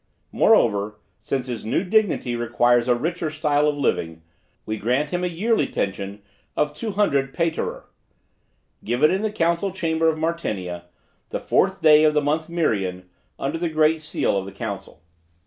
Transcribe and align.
Moreover, 0.31 0.99
since 1.21 1.45
his 1.45 1.63
new 1.63 1.83
dignity 1.83 2.35
requires 2.35 2.87
a 2.87 2.95
richer 2.95 3.29
style 3.29 3.67
of 3.67 3.77
living, 3.77 4.23
we 4.65 4.75
grant 4.75 5.11
him 5.11 5.23
a 5.23 5.27
yearly 5.27 5.67
pension 5.67 6.23
of 6.57 6.73
two 6.75 6.93
hundred 6.93 7.35
patarer. 7.35 7.85
Given 8.83 9.11
in 9.11 9.21
the 9.21 9.31
council 9.31 9.69
chamber 9.69 10.09
of 10.09 10.17
Martinia, 10.17 10.85
the 11.29 11.39
fourth 11.39 11.83
day 11.83 12.03
of 12.03 12.15
the 12.15 12.19
month 12.23 12.49
Merian, 12.49 13.11
under 13.37 13.59
the 13.59 13.69
great 13.69 14.01
seal 14.01 14.35
of 14.35 14.47
the 14.47 14.51
Council." 14.51 15.03